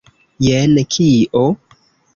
Jen 0.45 0.73
kio? 0.97 1.47